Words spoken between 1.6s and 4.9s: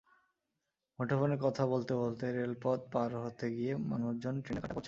বলতে বলতে রেলপথ পার হতে গিয়ে মানুষজন ট্রেনে কাটা পড়ছে।